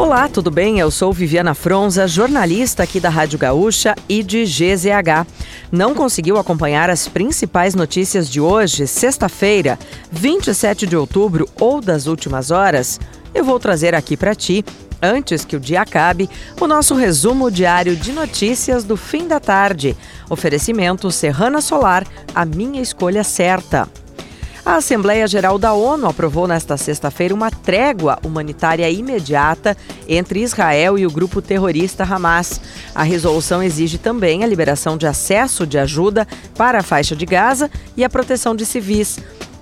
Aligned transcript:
Olá, 0.00 0.30
tudo 0.30 0.50
bem? 0.50 0.78
Eu 0.78 0.90
sou 0.90 1.12
Viviana 1.12 1.52
Fronza, 1.52 2.08
jornalista 2.08 2.82
aqui 2.82 2.98
da 2.98 3.10
Rádio 3.10 3.38
Gaúcha 3.38 3.94
e 4.08 4.22
de 4.22 4.44
GZH. 4.44 5.26
Não 5.70 5.94
conseguiu 5.94 6.38
acompanhar 6.38 6.88
as 6.88 7.06
principais 7.06 7.74
notícias 7.74 8.30
de 8.30 8.40
hoje, 8.40 8.86
sexta-feira, 8.86 9.78
27 10.10 10.86
de 10.86 10.96
outubro 10.96 11.46
ou 11.60 11.82
das 11.82 12.06
últimas 12.06 12.50
horas? 12.50 12.98
Eu 13.34 13.44
vou 13.44 13.60
trazer 13.60 13.94
aqui 13.94 14.16
para 14.16 14.34
ti 14.34 14.64
antes 15.02 15.44
que 15.44 15.54
o 15.54 15.60
dia 15.60 15.82
acabe, 15.82 16.30
o 16.58 16.66
nosso 16.66 16.94
resumo 16.94 17.50
diário 17.50 17.94
de 17.94 18.10
notícias 18.10 18.84
do 18.84 18.96
fim 18.96 19.28
da 19.28 19.38
tarde. 19.38 19.94
Oferecimento 20.30 21.10
Serrana 21.10 21.60
Solar, 21.60 22.06
a 22.34 22.46
minha 22.46 22.80
escolha 22.80 23.22
certa. 23.22 23.86
A 24.70 24.76
Assembleia 24.76 25.26
Geral 25.26 25.58
da 25.58 25.72
ONU 25.72 26.06
aprovou 26.06 26.46
nesta 26.46 26.76
sexta-feira 26.76 27.34
uma 27.34 27.50
trégua 27.50 28.20
humanitária 28.24 28.88
imediata 28.88 29.76
entre 30.08 30.42
Israel 30.42 30.96
e 30.96 31.04
o 31.04 31.10
grupo 31.10 31.42
terrorista 31.42 32.04
Hamas. 32.04 32.60
A 32.94 33.02
resolução 33.02 33.60
exige 33.64 33.98
também 33.98 34.44
a 34.44 34.46
liberação 34.46 34.96
de 34.96 35.08
acesso 35.08 35.66
de 35.66 35.76
ajuda 35.76 36.24
para 36.56 36.78
a 36.78 36.82
faixa 36.84 37.16
de 37.16 37.26
Gaza 37.26 37.68
e 37.96 38.04
a 38.04 38.08
proteção 38.08 38.54
de 38.54 38.64
civis. 38.64 39.18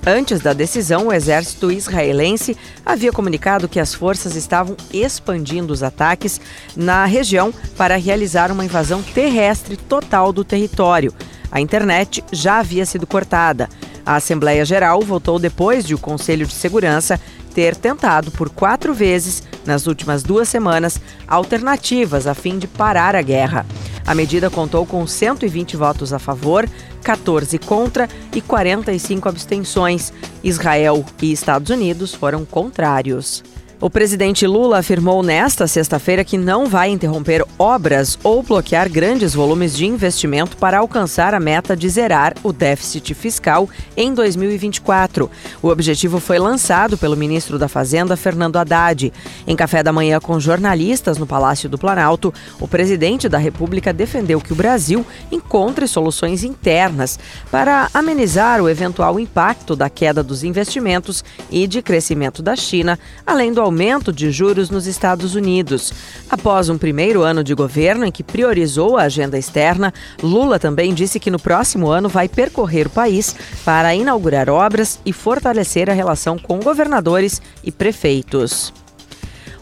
Antes 0.07 0.41
da 0.41 0.53
decisão, 0.53 1.07
o 1.07 1.13
exército 1.13 1.73
israelense 1.73 2.55
havia 2.85 3.11
comunicado 3.11 3.67
que 3.67 3.81
as 3.81 3.95
forças 3.95 4.37
estavam 4.37 4.77
expandindo 4.93 5.73
os 5.73 5.83
ataques 5.83 6.39
na 6.77 7.07
região 7.07 7.51
para 7.79 7.97
realizar 7.97 8.53
uma 8.53 8.65
invasão 8.65 9.03
terrestre 9.03 9.75
total 9.75 10.35
do 10.35 10.45
território. 10.45 11.15
A 11.51 11.63
internet 11.63 12.23
já 12.31 12.59
havia 12.59 12.85
sido 12.85 13.07
cortada. 13.07 13.71
A 14.09 14.17
Assembleia 14.17 14.65
Geral 14.65 15.03
votou 15.03 15.39
depois 15.39 15.85
de 15.85 15.95
o 15.95 15.99
Conselho 15.99 16.47
de 16.47 16.55
Segurança 16.55 17.21
ter 17.53 17.77
tentado 17.77 18.31
por 18.31 18.49
quatro 18.49 18.95
vezes, 18.95 19.43
nas 19.67 19.87
últimas 19.87 20.23
duas 20.23 20.49
semanas, 20.49 20.99
alternativas 21.27 22.27
a 22.27 22.33
fim 22.33 22.59
de 22.59 22.67
parar 22.67 23.15
a 23.15 23.21
guerra. 23.21 23.67
A 24.07 24.15
medida 24.15 24.49
contou 24.49 24.87
com 24.87 25.07
120 25.07 25.77
votos 25.77 26.15
a 26.15 26.19
favor, 26.19 26.67
14 27.03 27.59
contra 27.59 28.09
e 28.35 28.41
45 28.41 29.29
abstenções. 29.29 30.11
Israel 30.43 31.05
e 31.21 31.31
Estados 31.31 31.69
Unidos 31.69 32.15
foram 32.15 32.47
contrários. 32.47 33.45
O 33.81 33.89
presidente 33.89 34.45
Lula 34.45 34.79
afirmou 34.79 35.23
nesta 35.23 35.69
sexta-feira 35.69 36.25
que 36.25 36.37
não 36.37 36.67
vai 36.67 36.91
interromper 36.91 37.45
obras 37.57 38.19
ou 38.25 38.43
bloquear 38.43 38.91
grandes 38.91 39.35
volumes 39.35 39.77
de 39.77 39.87
investimento 39.87 40.57
para 40.57 40.79
alcançar 40.79 41.33
a 41.33 41.39
meta 41.39 41.77
de 41.77 41.89
zerar 41.89 42.35
o 42.43 42.53
déficit 42.53 43.15
fiscal 43.15 43.69
em 43.97 44.13
2024. 44.13 45.31
O 45.63 45.69
objetivo 45.69 46.19
foi 46.19 46.41
lançado 46.41 46.99
pelo 46.99 47.17
ministro 47.17 47.57
da 47.57 47.69
Fazenda, 47.69 48.17
Fernando 48.17 48.57
Haddad. 48.57 49.13
Em 49.47 49.55
café 49.55 49.81
da 49.81 49.93
manhã 49.93 50.19
com 50.19 50.41
jornalistas 50.41 51.17
no 51.17 51.27
Palácio 51.27 51.69
do 51.69 51.79
Planalto, 51.79 52.35
o 52.59 52.67
presidente 52.67 53.29
da 53.29 53.39
República 53.39 53.93
defendeu 53.93 54.41
que 54.41 54.53
o 54.53 54.57
Brasil 54.57 55.07
encontre 55.31 55.87
soluções 55.87 56.43
internas 56.43 57.17
para 57.49 57.89
amenizar 57.95 58.61
o 58.61 58.69
eventual 58.69 59.21
impacto 59.21 59.77
da 59.77 59.89
queda 59.89 60.21
dos 60.21 60.43
investimentos 60.43 61.25
e 61.49 61.69
de 61.69 61.81
crescimento 61.81 62.43
da 62.43 62.57
China, 62.57 62.99
além 63.25 63.53
do 63.53 63.68
aumento 63.69 64.11
de 64.13 64.31
juros 64.31 64.71
nos 64.71 64.87
Estados 64.87 65.35
Unidos. 65.35 65.93
Após 66.29 66.71
um 66.71 66.79
primeiro 66.79 67.23
ano 67.23 67.45
de 67.45 67.55
governo 67.55 68.07
em 68.07 68.11
que 68.11 68.23
priorizou 68.23 68.97
a 68.97 69.03
agenda 69.03 69.39
externa, 69.39 69.93
Lula 70.23 70.59
também 70.59 70.95
disse 70.95 71.21
que 71.21 71.31
no 71.31 71.39
próximo 71.39 71.89
ano 71.89 72.09
vai 72.09 72.29
percorrer 72.29 72.87
o 72.87 72.91
país 72.91 73.37
para 73.65 73.95
inaugurar 73.95 74.49
obras 74.49 74.99
e 75.05 75.13
fortalecer 75.13 75.91
a 75.91 75.93
relação 75.93 76.39
com 76.39 76.59
governadores 76.61 77.43
e 77.63 77.71
prefeitos. 77.71 78.73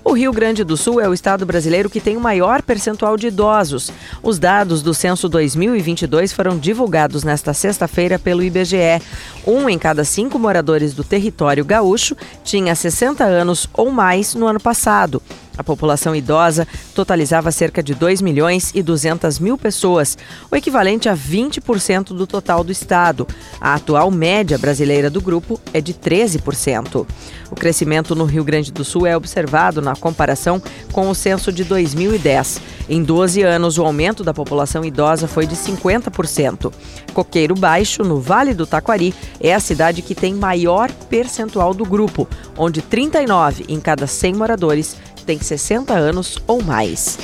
O 0.09 0.12
Rio 0.12 0.31
Grande 0.31 0.62
do 0.62 0.77
Sul 0.77 1.01
é 1.01 1.09
o 1.09 1.12
estado 1.12 1.45
brasileiro 1.45 1.91
que 1.91 2.01
tem 2.01 2.17
o 2.17 2.21
maior 2.21 2.62
percentual 2.62 3.17
de 3.17 3.27
idosos. 3.27 3.91
Os 4.23 4.39
dados 4.39 4.81
do 4.81 4.95
censo 4.95 5.29
2022 5.29 6.33
foram 6.33 6.57
divulgados 6.57 7.25
nesta 7.25 7.53
sexta-feira 7.53 8.17
pelo 8.17 8.45
IBGE. 8.45 9.03
Um 9.45 9.69
em 9.69 9.77
cada 9.77 10.05
cinco 10.05 10.39
moradores 10.39 10.95
do 10.95 11.03
território 11.03 11.64
gaúcho 11.64 12.17
tinha 12.45 12.73
60 12.73 13.25
anos 13.25 13.69
ou 13.75 13.91
mais 13.91 14.33
no 14.36 14.47
ano 14.47 14.61
passado. 14.61 15.20
A 15.56 15.64
população 15.64 16.14
idosa 16.14 16.67
totalizava 16.94 17.50
cerca 17.50 17.83
de 17.83 17.94
2 17.94 18.20
milhões 18.20 18.72
e 18.74 18.83
200 18.83 19.39
mil 19.39 19.56
pessoas, 19.56 20.17
o 20.50 20.56
equivalente 20.56 21.08
a 21.08 21.17
20% 21.17 22.08
do 22.08 22.27
total 22.27 22.62
do 22.62 22.72
estado. 22.72 23.27
A 23.61 23.74
atual 23.74 24.11
média 24.11 24.58
brasileira 24.58 25.08
do 25.08 25.20
grupo 25.20 25.61
é 25.72 25.80
de 25.80 25.94
13%. 25.94 27.06
O 27.50 27.55
crescimento 27.55 28.14
no 28.14 28.24
Rio 28.24 28.44
Grande 28.44 28.72
do 28.72 28.84
Sul 28.84 29.06
é 29.06 29.17
observado 29.17 29.80
na 29.80 29.94
comparação 29.94 30.61
com 30.92 31.08
o 31.08 31.14
censo 31.14 31.52
de 31.52 31.64
2010. 31.64 32.61
Em 32.88 33.02
12 33.02 33.42
anos, 33.42 33.78
o 33.78 33.84
aumento 33.84 34.23
da 34.23 34.34
população 34.34 34.84
idosa 34.84 35.27
foi 35.27 35.46
de 35.46 35.56
50%. 35.56 36.73
Coqueiro 37.12 37.55
Baixo, 37.55 38.02
no 38.02 38.20
Vale 38.20 38.55
do 38.55 38.67
Taquari, 38.67 39.14
é 39.40 39.55
a 39.55 39.61
cidade 39.61 40.02
que 40.02 40.14
tem 40.14 40.34
maior 40.34 40.90
percentual 41.08 41.73
do 41.73 41.84
grupo, 41.84 42.28
onde 42.56 42.83
39 42.83 43.64
em 43.68 43.80
cada 43.80 44.06
100 44.06 44.34
moradores 44.34 44.96
tem 45.27 45.41
60 45.41 45.92
anos 45.92 46.39
ou 46.47 46.63
mais. 46.63 47.19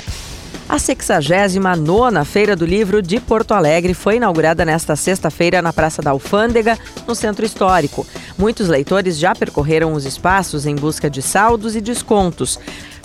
A 0.69 0.77
69ª 0.77 2.25
Feira 2.25 2.57
do 2.57 2.65
Livro 2.65 3.03
de 3.03 3.21
Porto 3.21 3.53
Alegre 3.53 3.95
foi 3.95 4.17
inaugurada 4.17 4.65
nesta 4.65 4.97
sexta-feira 4.97 5.61
na 5.61 5.73
Praça 5.73 6.01
da 6.01 6.11
Alfândega, 6.11 6.79
no 7.07 7.15
Centro 7.15 7.45
Histórico. 7.45 8.07
Muitos 8.39 8.69
leitores 8.69 9.19
já 9.19 9.35
percorreram 9.35 9.93
os 9.93 10.05
espaços 10.05 10.67
em 10.67 10.75
busca 10.75 11.11
de 11.11 11.21
saldos 11.21 11.77
e 11.77 11.81
descontos. 11.81 12.59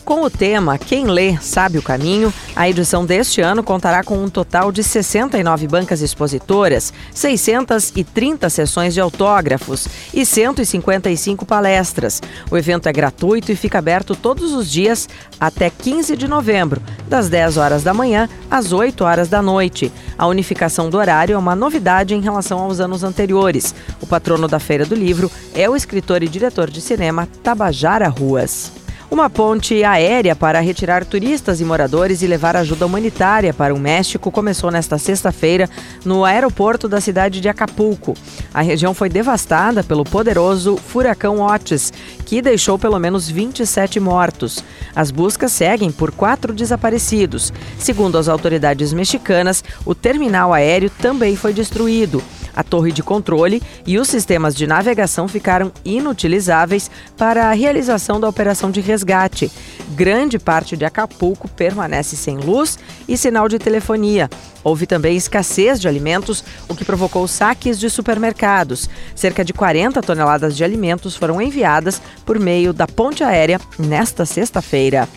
Com 0.07 0.23
o 0.23 0.29
tema 0.29 0.77
Quem 0.77 1.05
Lê 1.05 1.35
Sabe 1.41 1.77
o 1.77 1.83
Caminho, 1.83 2.33
a 2.55 2.69
edição 2.69 3.05
deste 3.05 3.41
ano 3.41 3.61
contará 3.61 4.05
com 4.05 4.17
um 4.17 4.29
total 4.29 4.71
de 4.71 4.81
69 4.81 5.67
bancas 5.67 6.01
expositoras, 6.01 6.93
630 7.13 8.49
sessões 8.49 8.93
de 8.93 9.01
autógrafos 9.01 9.85
e 10.13 10.25
155 10.25 11.45
palestras. 11.45 12.21
O 12.49 12.55
evento 12.57 12.87
é 12.87 12.93
gratuito 12.93 13.51
e 13.51 13.55
fica 13.57 13.79
aberto 13.79 14.15
todos 14.15 14.53
os 14.53 14.71
dias 14.71 15.09
até 15.37 15.69
15 15.69 16.15
de 16.15 16.25
novembro, 16.25 16.81
das 17.09 17.27
10 17.27 17.57
horas 17.57 17.83
da 17.83 17.93
manhã 17.93 18.29
às 18.49 18.71
8 18.71 19.03
horas 19.03 19.27
da 19.27 19.41
noite. 19.41 19.91
A 20.17 20.25
unificação 20.25 20.89
do 20.89 20.95
horário 20.95 21.33
é 21.33 21.37
uma 21.37 21.53
novidade 21.53 22.15
em 22.15 22.21
relação 22.21 22.59
aos 22.59 22.79
anos 22.79 23.03
anteriores. 23.03 23.75
O 23.99 24.07
patrono 24.07 24.47
da 24.47 24.57
Feira 24.57 24.85
do 24.85 24.95
Livro 24.95 25.29
é 25.53 25.69
o 25.69 25.75
escritor 25.75 26.23
e 26.23 26.29
diretor 26.29 26.71
de 26.71 26.79
cinema 26.79 27.27
Tabajara 27.43 28.07
Ruas. 28.07 28.86
Uma 29.09 29.29
ponte 29.29 29.85
aérea 29.85 30.35
para 30.35 30.59
retirar 30.59 31.05
turistas 31.05 31.61
e 31.61 31.65
moradores 31.65 32.21
e 32.21 32.27
levar 32.27 32.57
ajuda 32.57 32.85
humanitária 32.85 33.53
para 33.53 33.73
o 33.73 33.79
México 33.79 34.29
começou 34.29 34.69
nesta 34.69 34.97
sexta-feira 34.97 35.69
no 36.03 36.25
aeroporto 36.25 36.89
da 36.89 36.99
cidade 36.99 37.39
de 37.39 37.47
Acapulco. 37.47 38.15
A 38.53 38.61
região 38.61 38.93
foi 38.93 39.07
devastada 39.07 39.81
pelo 39.81 40.03
poderoso 40.03 40.75
furacão 40.75 41.39
Otis, 41.39 41.93
que 42.25 42.41
deixou 42.41 42.77
pelo 42.77 42.99
menos 42.99 43.29
27 43.29 43.97
mortos. 43.97 44.61
As 44.93 45.09
buscas 45.09 45.53
seguem 45.53 45.89
por 45.89 46.11
quatro 46.11 46.53
desaparecidos. 46.53 47.53
Segundo 47.79 48.17
as 48.17 48.27
autoridades 48.27 48.91
mexicanas, 48.91 49.63
o 49.85 49.95
terminal 49.95 50.53
aéreo 50.53 50.89
também 50.89 51.37
foi 51.37 51.53
destruído. 51.53 52.21
A 52.57 52.63
torre 52.63 52.91
de 52.91 53.03
controle 53.03 53.61
e 53.85 53.99
os 53.99 54.07
sistemas 54.07 54.55
de 54.55 54.65
navegação 54.65 55.27
ficaram 55.27 55.71
inutilizáveis 55.85 56.89
para 57.15 57.51
a 57.51 57.53
realização 57.53 58.19
da 58.19 58.27
operação 58.27 58.71
de 58.71 58.81
resgate. 58.81 59.51
Grande 59.89 60.39
parte 60.39 60.75
de 60.75 60.83
Acapulco 60.83 61.47
permanece 61.47 62.15
sem 62.15 62.35
luz 62.37 62.79
e 63.07 63.15
sinal 63.15 63.47
de 63.47 63.59
telefonia. 63.59 64.27
Houve 64.63 64.87
também 64.87 65.15
escassez 65.15 65.79
de 65.79 65.87
alimentos, 65.87 66.43
o 66.67 66.73
que 66.73 66.83
provocou 66.83 67.27
saques 67.27 67.77
de 67.79 67.91
supermercados. 67.91 68.89
Cerca 69.13 69.45
de 69.45 69.53
40 69.53 70.01
toneladas 70.01 70.57
de 70.57 70.63
alimentos 70.63 71.15
foram 71.15 71.39
enviadas 71.39 72.01
por 72.25 72.39
meio 72.39 72.73
da 72.73 72.87
ponte 72.87 73.23
aérea 73.23 73.61
nesta 73.77 74.25
sexta-feira. 74.25 75.07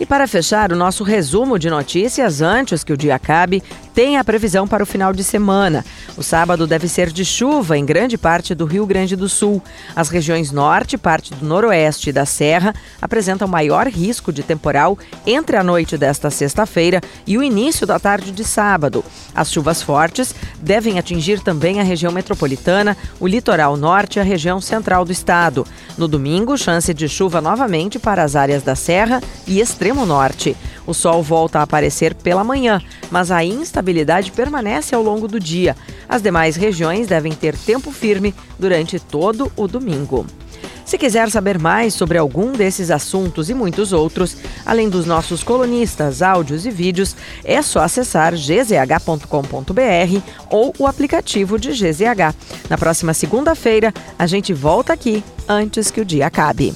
E 0.00 0.04
para 0.04 0.26
fechar 0.26 0.72
o 0.72 0.76
nosso 0.76 1.04
resumo 1.04 1.56
de 1.56 1.70
notícias 1.70 2.42
antes 2.42 2.82
que 2.82 2.92
o 2.92 2.96
dia 2.96 3.14
acabe, 3.14 3.62
tem 3.94 4.16
a 4.16 4.24
previsão 4.24 4.66
para 4.66 4.82
o 4.82 4.86
final 4.86 5.12
de 5.12 5.22
semana. 5.22 5.84
O 6.16 6.22
sábado 6.22 6.66
deve 6.66 6.88
ser 6.88 7.12
de 7.12 7.24
chuva 7.24 7.78
em 7.78 7.86
grande 7.86 8.18
parte 8.18 8.54
do 8.54 8.66
Rio 8.66 8.84
Grande 8.84 9.14
do 9.14 9.28
Sul. 9.28 9.62
As 9.94 10.08
regiões 10.08 10.50
norte, 10.50 10.98
parte 10.98 11.32
do 11.32 11.46
noroeste 11.46 12.10
e 12.10 12.12
da 12.12 12.26
Serra 12.26 12.74
apresentam 13.00 13.46
maior 13.46 13.86
risco 13.86 14.32
de 14.32 14.42
temporal 14.42 14.98
entre 15.24 15.56
a 15.56 15.62
noite 15.62 15.96
desta 15.96 16.28
sexta-feira 16.28 17.00
e 17.24 17.38
o 17.38 17.42
início 17.42 17.86
da 17.86 18.00
tarde 18.00 18.32
de 18.32 18.42
sábado. 18.42 19.04
As 19.32 19.52
chuvas 19.52 19.80
fortes 19.80 20.34
devem 20.60 20.98
atingir 20.98 21.40
também 21.40 21.80
a 21.80 21.84
região 21.84 22.10
metropolitana, 22.10 22.96
o 23.20 23.28
litoral 23.28 23.76
norte 23.76 24.16
e 24.16 24.20
a 24.20 24.24
região 24.24 24.60
central 24.60 25.04
do 25.04 25.12
estado. 25.12 25.64
No 25.96 26.08
domingo, 26.08 26.58
chance 26.58 26.92
de 26.92 27.08
chuva 27.08 27.40
novamente 27.40 28.00
para 28.00 28.24
as 28.24 28.34
áreas 28.34 28.64
da 28.64 28.74
Serra 28.74 29.22
e 29.46 29.60
extremo 29.60 30.04
norte. 30.04 30.56
O 30.84 30.92
sol 30.92 31.22
volta 31.22 31.60
a 31.60 31.62
aparecer 31.62 32.14
pela 32.14 32.44
manhã, 32.44 32.82
mas 33.10 33.30
a 33.30 33.44
instabilidade 33.44 33.83
permanece 34.32 34.94
ao 34.94 35.02
longo 35.02 35.28
do 35.28 35.38
dia. 35.38 35.76
As 36.08 36.22
demais 36.22 36.56
regiões 36.56 37.06
devem 37.06 37.32
ter 37.32 37.56
tempo 37.56 37.90
firme 37.90 38.34
durante 38.58 38.98
todo 38.98 39.50
o 39.56 39.68
domingo. 39.68 40.26
Se 40.84 40.98
quiser 40.98 41.30
saber 41.30 41.58
mais 41.58 41.94
sobre 41.94 42.18
algum 42.18 42.52
desses 42.52 42.90
assuntos 42.90 43.48
e 43.48 43.54
muitos 43.54 43.92
outros, 43.92 44.36
além 44.66 44.88
dos 44.88 45.06
nossos 45.06 45.42
colunistas, 45.42 46.20
áudios 46.20 46.66
e 46.66 46.70
vídeos, 46.70 47.16
é 47.42 47.62
só 47.62 47.80
acessar 47.80 48.34
gzh.com.br 48.34 49.24
ou 50.50 50.74
o 50.78 50.86
aplicativo 50.86 51.58
de 51.58 51.70
GZH. 51.70 52.34
Na 52.68 52.76
próxima 52.76 53.14
segunda-feira, 53.14 53.94
a 54.18 54.26
gente 54.26 54.52
volta 54.52 54.92
aqui 54.92 55.24
antes 55.48 55.90
que 55.90 56.00
o 56.00 56.04
dia 56.04 56.26
acabe. 56.26 56.74